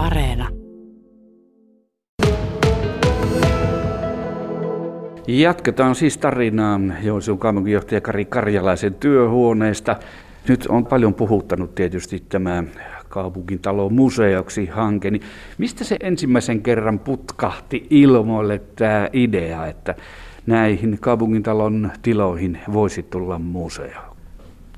[0.00, 0.48] Areena.
[5.26, 9.96] Jatketaan siis tarinaa Joensuun kaupunginjohtaja Kari Karjalaisen työhuoneesta.
[10.48, 12.64] Nyt on paljon puhuttanut tietysti tämä
[13.08, 15.10] kaupungintalo museoksi hanke.
[15.10, 15.22] Niin
[15.58, 19.94] mistä se ensimmäisen kerran putkahti ilmoille tämä idea, että
[20.46, 24.00] näihin kaupungintalon tiloihin voisi tulla museo?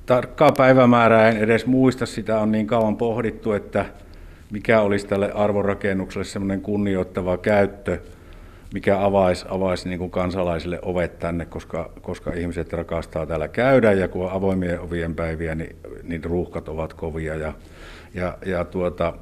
[0.07, 3.84] Tarkkaa päivämäärää en edes muista, sitä on niin kauan pohdittu, että
[4.53, 7.99] mikä olisi tälle arvorakennukselle semmoinen kunnioittava käyttö,
[8.75, 14.09] mikä avaisi, avaisi niin kuin kansalaisille ovet tänne, koska, koska ihmiset rakastaa täällä käydä ja
[14.09, 17.53] kun on avoimien ovien päiviä, niin, niin ruuhkat ovat kovia ja,
[18.14, 19.12] ja, ja, tuota,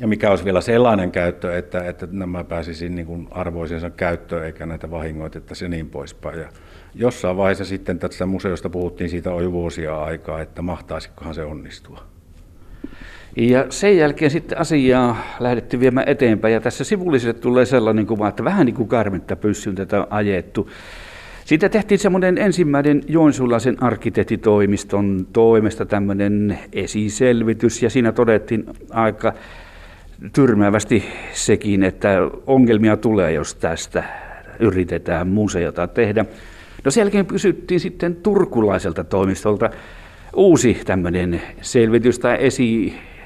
[0.00, 4.66] ja mikä olisi vielä sellainen käyttö, että, että nämä pääsisi niin kuin arvoisensa käyttöön eikä
[4.66, 6.40] näitä vahingoitettaisi ja niin poispäin.
[6.40, 6.48] Ja
[6.94, 12.02] jossain vaiheessa sitten tästä museosta puhuttiin, siitä on jo vuosia aikaa, että mahtaisikohan se onnistua.
[13.38, 18.44] Ja sen jälkeen sitten asiaa lähdettiin viemään eteenpäin ja tässä sivulliselle tulee sellainen kuva, että
[18.44, 20.70] vähän niin kuin karmetta pyssyyn tätä ajettu.
[21.44, 29.34] Siitä tehtiin semmoinen ensimmäinen joensuulaisen arkkitehtitoimiston toimesta tämmöinen esiselvitys ja siinä todettiin aika
[30.32, 34.04] tyrmäävästi sekin, että ongelmia tulee, jos tästä
[34.60, 36.24] yritetään museota tehdä.
[36.84, 39.70] No sen jälkeen kysyttiin sitten turkulaiselta toimistolta
[40.36, 42.36] uusi tämmöinen selvitys tai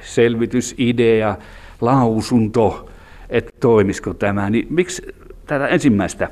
[0.03, 1.36] esiselvitysidea,
[1.81, 2.89] lausunto,
[3.31, 4.50] että toimisiko tämä.
[4.50, 5.03] Niin miksi
[5.47, 6.28] tätä ensimmäistä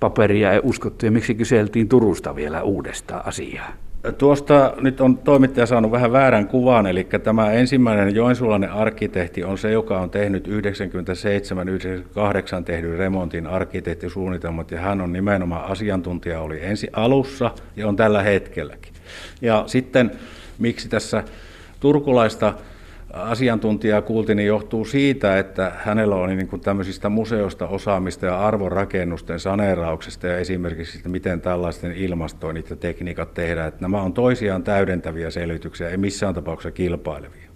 [0.00, 3.72] paperia ei uskottu ja miksi kyseltiin Turusta vielä uudestaan asiaa?
[4.18, 9.72] Tuosta nyt on toimittaja saanut vähän väärän kuvan, eli tämä ensimmäinen joensuulainen arkkitehti on se,
[9.72, 10.50] joka on tehnyt 97-98
[12.64, 18.92] tehdyn remontin arkkitehtisuunnitelmat, ja hän on nimenomaan asiantuntija, oli ensi alussa ja on tällä hetkelläkin.
[19.40, 20.10] Ja sitten
[20.58, 21.24] miksi tässä
[21.80, 22.54] turkulaista
[23.12, 29.40] asiantuntijaa kuultiin, niin johtuu siitä, että hänellä oli niin kuin tämmöisistä museosta osaamista ja arvorakennusten
[29.40, 33.68] saneerauksesta ja esimerkiksi, että miten tällaisten ilmastoinnit ja tekniikat tehdään.
[33.68, 37.52] Että nämä on toisiaan täydentäviä selvityksiä, ei missään tapauksessa kilpailevia.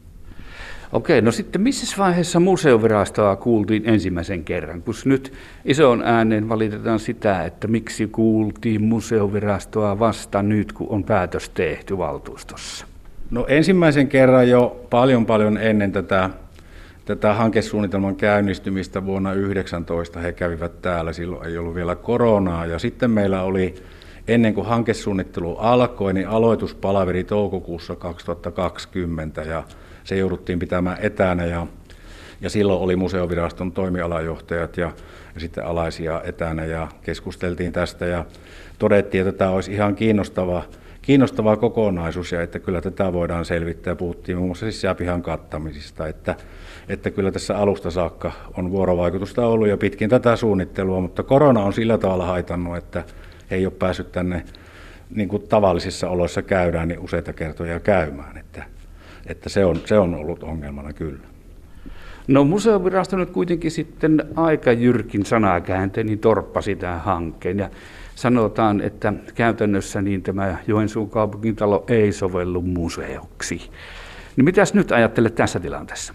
[0.93, 4.83] Okei, no sitten missä vaiheessa museovirastoa kuultiin ensimmäisen kerran?
[4.83, 5.33] Kun nyt
[5.65, 12.87] ison ääneen valitetaan sitä, että miksi kuultiin museovirastoa vasta nyt, kun on päätös tehty valtuustossa.
[13.31, 16.31] No ensimmäisen kerran jo paljon paljon ennen tätä,
[17.05, 22.67] tätä hankesuunnitelman käynnistymistä vuonna 2019 he kävivät täällä, silloin ei ollut vielä koronaa.
[22.67, 23.75] Ja sitten meillä oli
[24.29, 29.65] ennen kuin hankesuunnittelu alkoi, niin aloituspalaveri toukokuussa 2020 ja
[30.05, 31.45] se jouduttiin pitämään etänä.
[31.45, 31.67] Ja,
[32.41, 34.93] ja silloin oli museoviraston toimialajohtajat ja,
[35.35, 38.07] ja sitten alaisia etänä ja keskusteltiin tästä.
[38.07, 38.25] Ja
[38.79, 40.63] todettiin, että tämä olisi ihan kiinnostava
[41.07, 43.97] kiinnostava kokonaisuus ja että kyllä tätä voidaan selvittää.
[43.97, 46.35] Puhuttiin muun muassa siis pihan kattamisista, että,
[46.89, 51.73] että kyllä tässä alusta saakka on vuorovaikutusta ollut ja pitkin tätä suunnittelua, mutta korona on
[51.73, 53.05] sillä tavalla haitannut, että
[53.51, 54.45] ei ole päässyt tänne
[55.11, 58.37] niin kuin tavallisissa oloissa käydään, niin useita kertoja käymään.
[58.37, 58.65] Että,
[59.27, 61.36] että se, on, se on ollut ongelmana kyllä.
[62.29, 67.59] No museovirasto nyt kuitenkin sitten aika jyrkin sanakäänteen niin torppasi tämän hankkeen.
[67.59, 67.71] Ja
[68.15, 73.71] sanotaan, että käytännössä niin tämä Joensuun kaupungintalo ei sovellu museoksi.
[74.37, 76.15] Niin mitäs nyt ajattelet tässä tilanteessa?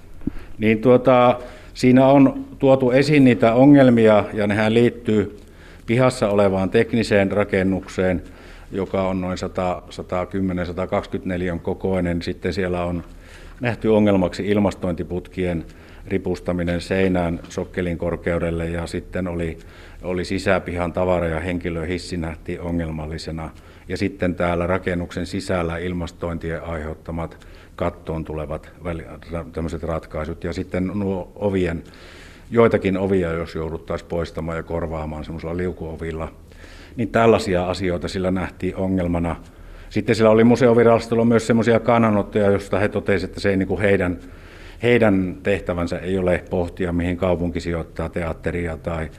[0.57, 1.39] Niin tuota,
[1.73, 5.37] siinä on tuotu esiin niitä ongelmia ja nehän liittyy
[5.85, 8.23] pihassa olevaan tekniseen rakennukseen,
[8.71, 9.37] joka on noin
[11.55, 12.21] 110-124 kokoinen.
[12.21, 13.03] Sitten siellä on
[13.59, 15.65] nähty ongelmaksi ilmastointiputkien
[16.11, 19.57] ripustaminen seinään sokkelin korkeudelle ja sitten oli,
[20.01, 23.49] oli sisäpihan tavara- ja henkilöhissi nähtiin ongelmallisena.
[23.87, 28.71] Ja sitten täällä rakennuksen sisällä ilmastointien aiheuttamat kattoon tulevat
[29.53, 30.43] tämmöiset ratkaisut.
[30.43, 31.83] Ja sitten nuo ovien,
[32.51, 36.31] joitakin ovia, jos jouduttaisiin poistamaan ja korvaamaan semmoisilla liukuovilla,
[36.95, 39.35] niin tällaisia asioita sillä nähtiin ongelmana.
[39.89, 43.81] Sitten sillä oli museovirastolla myös semmoisia kannanottoja, joista he totesivat, että se ei niin kuin
[43.81, 44.19] heidän
[44.83, 49.09] heidän tehtävänsä ei ole pohtia, mihin kaupunki sijoittaa teatteria tai,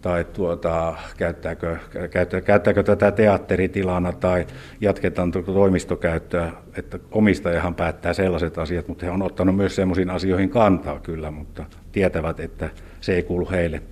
[0.00, 1.76] tai tuota, käyttääkö,
[2.10, 4.46] käyttää, käyttääkö tätä teatteritilana tai
[4.80, 11.00] jatketaan toimistokäyttöä, että omistajahan päättää sellaiset asiat, mutta he on ottanut myös sellaisiin asioihin kantaa
[11.00, 13.82] kyllä, mutta tietävät, että se ei kuulu heille.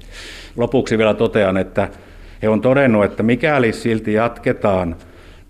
[0.56, 1.88] Lopuksi vielä totean, että
[2.42, 4.96] he on todennut, että mikäli silti jatketaan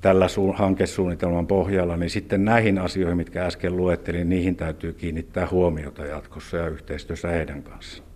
[0.00, 6.56] tällä hankesuunnitelman pohjalla, niin sitten näihin asioihin, mitkä äsken luettelin, niihin täytyy kiinnittää huomiota jatkossa
[6.56, 8.06] ja yhteistyössä heidän kanssaan.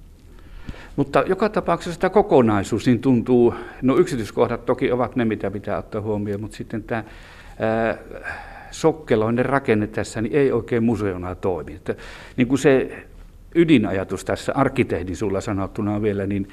[0.97, 6.01] Mutta joka tapauksessa tämä kokonaisuus niin tuntuu, no yksityiskohdat toki ovat ne, mitä pitää ottaa
[6.01, 7.05] huomioon, mutta sitten tämä
[7.59, 7.99] ää,
[8.71, 11.75] sokkeloinen rakenne tässä niin ei oikein museona toimi.
[11.75, 11.95] Että,
[12.37, 13.05] niin kuin se
[13.55, 16.49] ydinajatus tässä arkkitehdin sulla sanottuna vielä, niin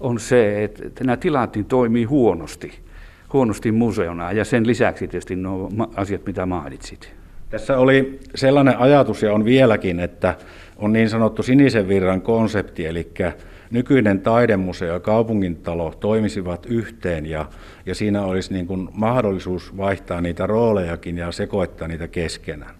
[0.00, 2.72] on se, että nämä tilat niin toimii huonosti,
[3.32, 7.12] huonosti museona ja sen lisäksi tietysti nuo asiat, mitä mainitsit.
[7.50, 10.34] Tässä oli sellainen ajatus ja on vieläkin, että
[10.76, 13.10] on niin sanottu sinisen virran konsepti, eli
[13.70, 17.46] nykyinen taidemuseo ja kaupungintalo toimisivat yhteen ja,
[17.86, 22.74] ja siinä olisi niin kuin mahdollisuus vaihtaa niitä roolejakin ja sekoittaa niitä keskenään.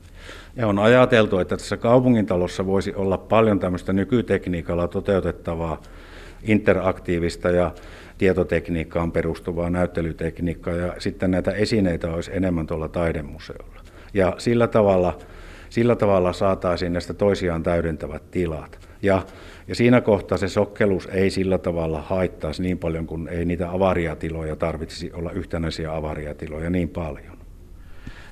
[0.56, 5.82] Ja on ajateltu, että tässä kaupungintalossa voisi olla paljon tämmöistä nykytekniikalla toteutettavaa
[6.42, 7.70] interaktiivista ja
[8.22, 13.82] tietotekniikkaan perustuvaa näyttelytekniikkaa ja sitten näitä esineitä olisi enemmän tuolla taidemuseolla.
[14.14, 15.18] Ja sillä tavalla,
[15.68, 18.88] sillä tavalla saataisiin näistä toisiaan täydentävät tilat.
[19.02, 19.22] Ja,
[19.68, 24.56] ja siinä kohtaa se sokkelus ei sillä tavalla haittaisi niin paljon, kun ei niitä avariatiloja
[24.56, 27.38] tarvitsisi olla yhtenäisiä avariatiloja niin paljon.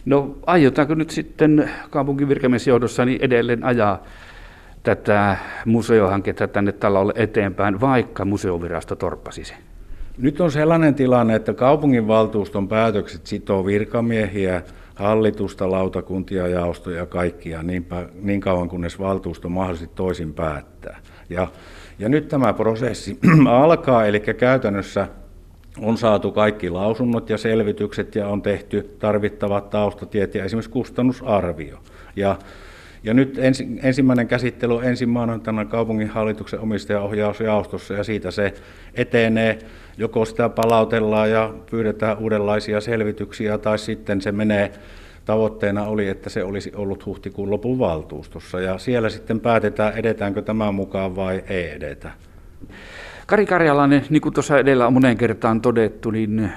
[0.05, 4.03] No aiotaanko nyt sitten kaupungin virkamiesjohdossa niin edelleen ajaa
[4.83, 5.37] tätä
[5.67, 9.70] museohanketta tänne talolle eteenpäin, vaikka museovirasto torppasi sen?
[10.21, 14.63] Nyt on sellainen tilanne, että kaupunginvaltuuston päätökset sitoo virkamiehiä,
[14.95, 17.87] hallitusta, lautakuntia, jaostoja kaikkia niin,
[18.23, 20.99] niin kauan kunnes valtuusto mahdollisesti toisin päättää.
[21.31, 21.49] Ja,
[21.99, 23.19] ja nyt tämä prosessi
[23.49, 25.09] alkaa, eli käytännössä
[25.79, 31.79] on saatu kaikki lausunnot ja selvitykset ja on tehty tarvittavat taustatiet ja esimerkiksi kustannusarvio.
[32.17, 32.37] Ja,
[33.03, 38.55] ja nyt ensi, ensimmäinen käsittely on ensi maanantaina kaupunginhallituksen omistajaohjausjaostossa ja siitä se
[38.95, 39.59] etenee.
[39.99, 44.73] Joko sitä palautellaan ja pyydetään uudenlaisia selvityksiä tai sitten se menee
[45.25, 50.75] tavoitteena oli, että se olisi ollut huhtikuun lopun valtuustossa ja siellä sitten päätetään, edetäänkö tämän
[50.75, 52.11] mukaan vai ei edetä.
[53.27, 56.51] Kari Karjalainen, niin kuin tuossa edellä on moneen kertaan todettu, niin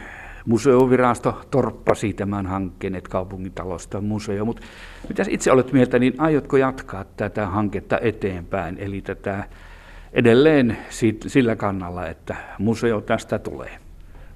[0.46, 4.46] museovirasto torppasi tämän hankkeen, että kaupungintalosta museo.
[4.46, 4.62] Mutta
[5.10, 9.44] mitä itse olet mieltä, niin aiotko jatkaa tätä hanketta eteenpäin, eli tätä
[10.14, 10.78] edelleen
[11.28, 13.80] sillä kannalla, että museo tästä tulee?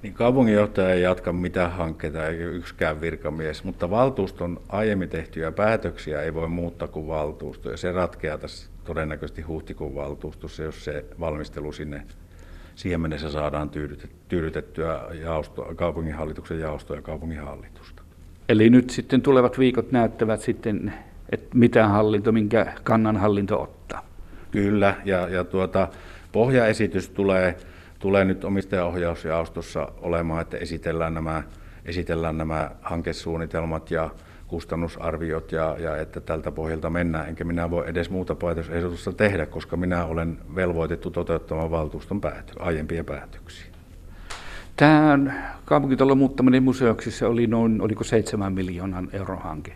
[0.02, 6.34] Niin kaupunginjohtaja ei jatka mitään hankkeita eikä yksikään virkamies, mutta valtuuston aiemmin tehtyjä päätöksiä ei
[6.34, 7.70] voi muuttaa kuin valtuusto.
[7.70, 12.02] Ja se ratkeaa tässä todennäköisesti huhtikuun valtuustossa, jos se valmistelu sinne
[12.78, 13.70] siihen mennessä saadaan
[14.28, 18.02] tyydytettyä jaosto, kaupunginhallituksen jaosto ja kaupunginhallitusta.
[18.48, 20.94] Eli nyt sitten tulevat viikot näyttävät sitten,
[21.32, 24.04] että mitä hallinto, minkä kannan hallinto ottaa.
[24.50, 25.88] Kyllä, ja, ja tuota,
[26.32, 27.56] pohjaesitys tulee,
[27.98, 31.42] tulee nyt omistajaohjausjaostossa olemaan, että esitellään nämä,
[31.84, 34.10] esitellään nämä hankesuunnitelmat ja
[34.48, 39.76] kustannusarviot ja, ja että tältä pohjalta mennään, enkä minä voi edes muuta päätösehdotusta tehdä, koska
[39.76, 43.66] minä olen velvoitettu toteuttamaan valtuuston päätö, aiempia päätöksiä.
[44.76, 45.18] Tämä
[45.64, 49.72] kaupunkitalon muuttaminen museoksi se oli noin, oliko 7 miljoonan euron hanke?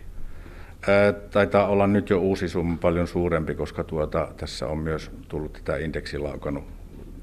[0.87, 5.53] Ää, taitaa olla nyt jo uusi summa paljon suurempi, koska tuota, tässä on myös tullut
[5.53, 6.63] tätä indeksilaukannut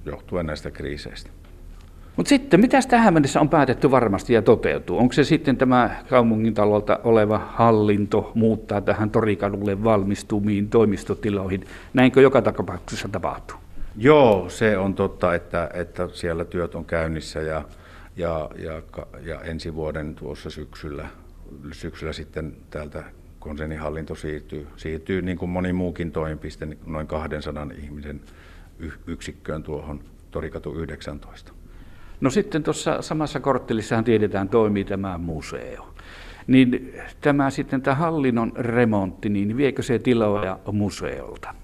[0.05, 1.31] johtuen näistä kriiseistä.
[2.17, 4.99] Mutta sitten, mitä tähän mennessä on päätetty varmasti ja toteutuu?
[4.99, 11.65] Onko se sitten tämä kaupungintalolta oleva hallinto muuttaa tähän torikadulle valmistumiin toimistotiloihin?
[11.95, 13.57] Näinkö joka tapauksessa tapahtuu?
[13.97, 17.65] Joo, se on totta, että, että siellä työt on käynnissä ja,
[18.17, 18.83] ja, ja,
[19.23, 21.09] ja ensi vuoden tuossa syksyllä,
[21.73, 23.05] syksyllä sitten täältä
[23.39, 28.21] konsernihallinto siirtyy, siirtyy niin kuin moni muukin toimipiste noin 200 ihmisen
[29.07, 31.53] yksikköön tuohon Torikatu 19.
[32.21, 35.95] No sitten tuossa samassa korttelissahan tiedetään toimii tämä museo.
[36.47, 41.55] Niin tämä sitten tämä hallinnon remontti, niin viekö se tiloja museolta?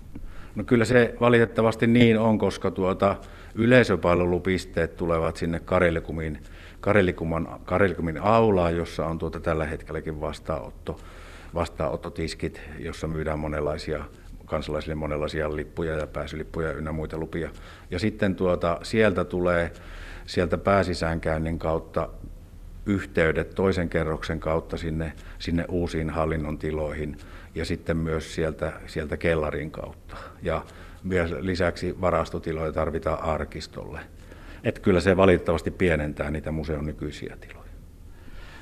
[0.54, 3.16] No kyllä se valitettavasti niin on, koska tuota,
[3.54, 6.38] yleisöpalvelupisteet tulevat sinne Karelikumin,
[6.80, 11.00] Karelikuman, Karelikumin aulaan, jossa on tuota tällä hetkelläkin vastaanotto,
[11.54, 14.04] vastaanottotiskit, jossa myydään monenlaisia
[14.46, 17.50] kansalaisille monenlaisia lippuja ja pääsylippuja ynnä muita lupia.
[17.90, 19.72] Ja sitten tuota, sieltä tulee
[20.26, 22.08] sieltä pääsisäänkäynnin kautta
[22.86, 27.18] yhteydet toisen kerroksen kautta sinne, sinne uusiin hallinnon tiloihin
[27.54, 30.16] ja sitten myös sieltä, sieltä kellarin kautta.
[30.42, 30.64] Ja
[31.40, 34.00] lisäksi varastotiloja tarvitaan arkistolle.
[34.64, 37.65] Että kyllä se valitettavasti pienentää niitä museon nykyisiä tiloja.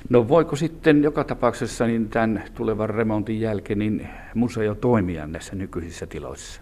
[0.09, 6.05] No voiko sitten joka tapauksessa niin tämän tulevan remontin jälkeen niin museo toimia näissä nykyisissä
[6.07, 6.61] tiloissa?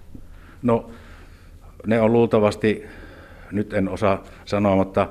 [0.61, 0.91] No
[1.87, 2.83] ne on luultavasti
[3.51, 5.07] nyt en osaa sanoa, mutta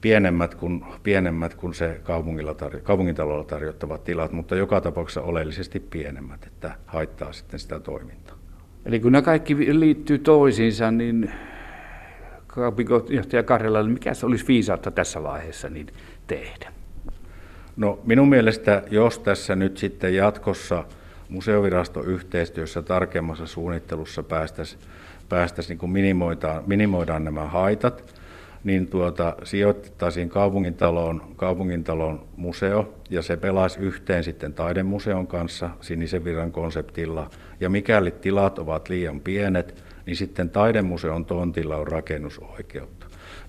[0.00, 6.46] pienemmät kuin, pienemmät kuin se kaupungilla tarjo, kaupungintalolla tarjottavat tilat, mutta joka tapauksessa oleellisesti pienemmät,
[6.46, 8.36] että haittaa sitten sitä toimintaa.
[8.86, 11.30] Eli kun nämä kaikki liittyy toisiinsa, niin
[12.46, 15.86] kaupunginjohtaja Karjalalle, mikä se olisi viisautta tässä vaiheessa niin
[16.26, 16.75] tehdä?
[17.76, 20.84] No minun mielestä, jos tässä nyt sitten jatkossa
[21.28, 24.80] museovirasto yhteistyössä tarkemmassa suunnittelussa päästäisiin
[25.28, 28.14] päästäisi niin minimoidaan, minimoidaan nämä haitat,
[28.64, 36.52] niin tuota, sijoitettaisiin kaupungintaloon, kaupungintaloon museo, ja se pelaisi yhteen sitten taidemuseon kanssa sinisen virran
[36.52, 37.30] konseptilla.
[37.60, 42.95] Ja mikäli tilat ovat liian pienet, niin sitten taidemuseon tontilla on rakennusoikeutta.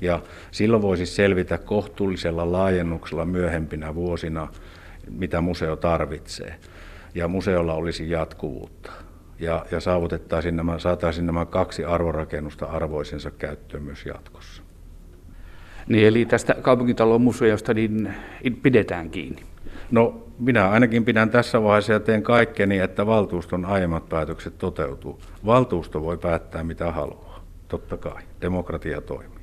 [0.01, 4.47] Ja silloin voisi selvitä kohtuullisella laajennuksella myöhempinä vuosina,
[5.09, 6.55] mitä museo tarvitsee.
[7.15, 8.91] Ja museolla olisi jatkuvuutta.
[9.39, 14.63] Ja, ja saavutettaisiin nämä, saataisiin nämä kaksi arvorakennusta arvoisensa käyttöön myös jatkossa.
[15.87, 18.13] Niin, eli tästä kaupunkitalon museosta niin
[18.63, 19.41] pidetään kiinni.
[19.91, 25.21] No minä ainakin pidän tässä vaiheessa ja teen kaikkeni, että valtuuston aiemmat päätökset toteutuu.
[25.45, 28.23] Valtuusto voi päättää mitä haluaa, totta kai.
[28.41, 29.36] Demokratia toimii.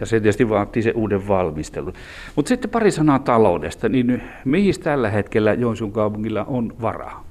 [0.00, 1.92] Ja se tietysti vaatii se uuden valmistelun.
[2.36, 7.24] Mutta sitten pari sanaa taloudesta, niin mihin tällä hetkellä Joensuun kaupungilla on varaa?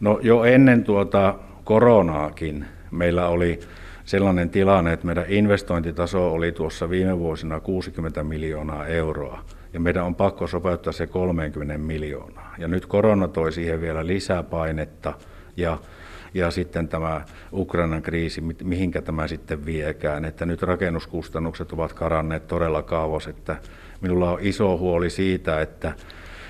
[0.00, 3.60] No jo ennen tuota koronaakin meillä oli
[4.04, 10.14] sellainen tilanne, että meidän investointitaso oli tuossa viime vuosina 60 miljoonaa euroa ja meidän on
[10.14, 12.54] pakko sopeuttaa se 30 miljoonaa.
[12.58, 15.12] Ja nyt korona toi siihen vielä lisää painetta
[15.56, 15.78] ja,
[16.34, 17.20] ja sitten tämä
[17.52, 23.56] Ukrainan kriisi, mihinkä tämä sitten viekään, että nyt rakennuskustannukset ovat karanneet todella kauas, että
[24.00, 25.92] minulla on iso huoli siitä, että,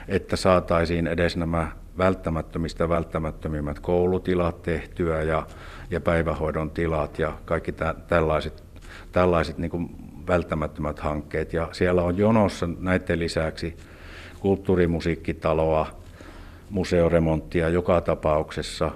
[0.09, 5.47] että saataisiin edes nämä välttämättömistä välttämättömimmät koulutilat tehtyä ja,
[5.91, 8.65] ja päivähoidon tilat ja kaikki tä, tällaiset,
[9.13, 11.53] tällaiset niin välttämättömät hankkeet.
[11.53, 13.77] Ja siellä on jonossa näiden lisäksi
[14.41, 15.87] kulttuurimusiikkitaloa,
[16.71, 18.91] museoremonttia joka tapauksessa,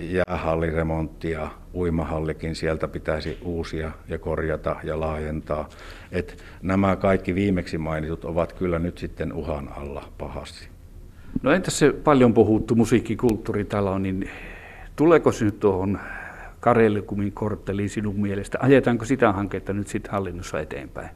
[0.00, 5.68] jäähalliremonttia, uimahallikin sieltä pitäisi uusia ja korjata ja laajentaa.
[6.12, 10.68] Et nämä kaikki viimeksi mainitut ovat kyllä nyt sitten uhan alla pahasti.
[11.42, 14.30] No entäs se paljon puhuttu musiikkikulttuuritalo, niin
[14.96, 15.98] tuleeko se nyt tuohon
[16.60, 18.58] Karelikumin kortteliin sinun mielestä?
[18.60, 21.10] Ajetaanko sitä hanketta nyt sitten hallinnossa eteenpäin?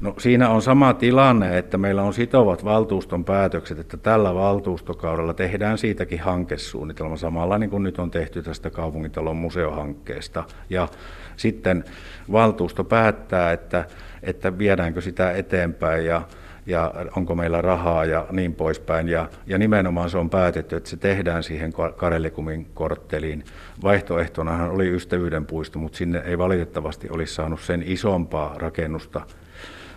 [0.00, 5.78] No siinä on sama tilanne, että meillä on sitovat valtuuston päätökset, että tällä valtuustokaudella tehdään
[5.78, 10.44] siitäkin hankesuunnitelma samalla niin kuin nyt on tehty tästä kaupungitalon museohankkeesta.
[10.70, 10.88] Ja
[11.36, 11.84] sitten
[12.32, 13.84] valtuusto päättää, että,
[14.22, 16.22] että viedäänkö sitä eteenpäin ja
[16.66, 19.08] ja onko meillä rahaa ja niin poispäin.
[19.08, 23.44] Ja, ja nimenomaan se on päätetty, että se tehdään siihen Karelikumin kortteliin.
[23.82, 29.20] Vaihtoehtonahan oli ystävyyden puisto, mutta sinne ei valitettavasti olisi saanut sen isompaa rakennusta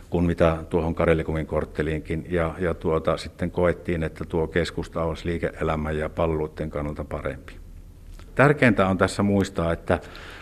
[0.09, 2.25] kuin mitä tuohon Karelikumin kortteliinkin.
[2.29, 7.53] Ja, ja tuota, sitten koettiin, että tuo keskusta olisi liike-elämän ja palveluiden kannalta parempi.
[8.35, 9.99] Tärkeintä on tässä muistaa, että,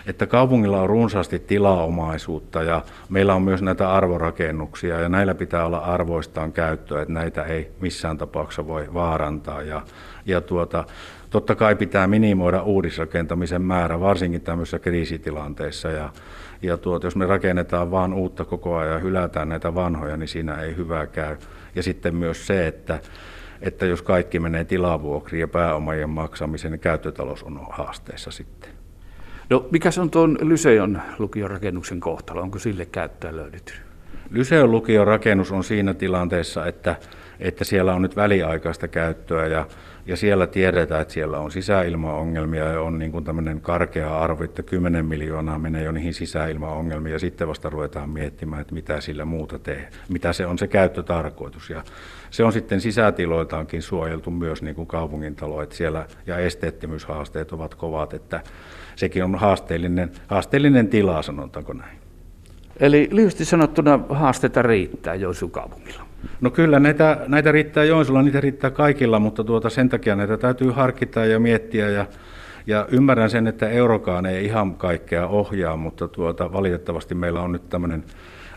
[0.08, 5.78] että kaupungilla on runsaasti tilaomaisuutta ja meillä on myös näitä arvorakennuksia ja näillä pitää olla
[5.78, 9.62] arvoistaan käyttöä, että näitä ei missään tapauksessa voi vaarantaa.
[9.62, 9.82] Ja,
[10.26, 10.84] ja tuota,
[11.30, 15.90] totta kai pitää minimoida uudisrakentamisen määrä, varsinkin tämmöisissä kriisitilanteissa.
[15.90, 16.10] Ja,
[16.62, 20.62] ja tuota, jos me rakennetaan vain uutta koko ajan ja hylätään näitä vanhoja, niin siinä
[20.62, 21.38] ei hyvää käy.
[21.76, 23.00] Ja sitten myös se, että
[23.62, 28.70] että jos kaikki menee tilavuokriin ja pääomajien maksamiseen, niin käyttötalous on haasteessa sitten.
[29.50, 32.42] No, mikä on tuon Lyseon lukiorakennuksen kohtalo?
[32.42, 33.74] Onko sille käyttöä löydetty?
[34.30, 36.96] Lyseon lukiorakennus on siinä tilanteessa, että,
[37.40, 39.66] että siellä on nyt väliaikaista käyttöä ja,
[40.08, 44.64] ja siellä tiedetään, että siellä on sisäilmaongelmia ja on niin kuin tämmöinen karkea arvo, että
[44.64, 49.60] 10 miljoonaa menee jo niihin sisäilmaongelmiin ja sitten vasta ruvetaan miettimään, että mitä sillä muuta
[49.60, 51.70] tehdään, mitä se on se käyttötarkoitus.
[51.70, 51.84] Ja
[52.30, 58.14] se on sitten sisätiloiltaankin suojeltu myös niin kuin kaupungintalo, että siellä ja esteettömyyshaasteet ovat kovat,
[58.14, 58.42] että
[58.96, 61.98] sekin on haasteellinen, haasteellinen tila, sanotaanko näin.
[62.80, 66.07] Eli lyhyesti sanottuna haasteita riittää Joensuun kaupungilla.
[66.42, 70.72] No kyllä näitä, näitä riittää Joensuulla, niitä riittää kaikilla, mutta tuota, sen takia näitä täytyy
[70.72, 72.06] harkita ja miettiä ja,
[72.68, 77.70] ja ymmärrän sen, että eurokaan ei ihan kaikkea ohjaa, mutta tuota, valitettavasti meillä on nyt
[77.70, 78.04] tämmöinen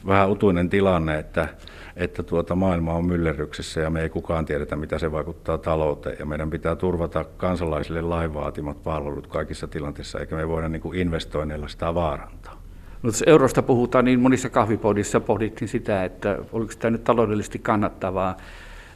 [0.07, 1.49] vähän utuinen tilanne, että,
[1.97, 6.17] että tuota maailma on myllerryksessä ja me ei kukaan tiedetä, mitä se vaikuttaa talouteen.
[6.19, 10.99] Ja meidän pitää turvata kansalaisille lain vaatimat palvelut kaikissa tilanteissa, eikä me voida niin kuin
[10.99, 12.60] investoinneilla sitä vaarantaa.
[13.03, 18.37] No, jos eurosta puhutaan, niin monissa kahvipodissa pohdittiin sitä, että oliko tämä nyt taloudellisesti kannattavaa,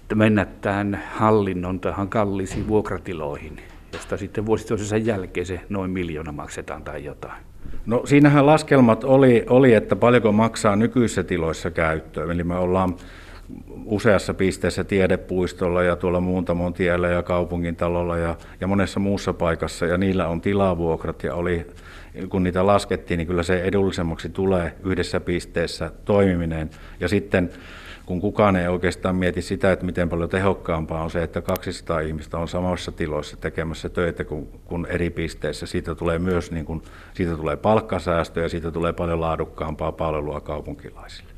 [0.03, 3.61] että mennä tähän hallinnon tähän kallisiin vuokratiloihin,
[3.93, 7.43] josta sitten vuosi toisensa jälkeen se noin miljoona maksetaan tai jotain.
[7.87, 12.31] No siinähän laskelmat oli, oli, että paljonko maksaa nykyisissä tiloissa käyttöön.
[12.31, 12.97] Eli me ollaan
[13.85, 19.99] useassa pisteessä tiedepuistolla ja tuolla Muuntamon tiellä ja kaupungintalolla ja, ja monessa muussa paikassa ja
[19.99, 21.67] niillä on tilavuokrat ja oli,
[22.29, 26.71] kun niitä laskettiin, niin kyllä se edullisemmaksi tulee yhdessä pisteessä toimiminen.
[27.01, 27.51] Ja sitten
[28.07, 32.39] kun kukaan ei oikeastaan mieti sitä, että miten paljon tehokkaampaa on se, että 200 ihmistä
[32.39, 35.67] on samassa tiloissa tekemässä töitä kuin, kuin eri pisteissä.
[35.67, 36.83] Siitä tulee myös niin kuin,
[37.15, 41.34] siitä tulee palkkasäästö ja siitä tulee paljon laadukkaampaa palvelua kaupunkilaisille.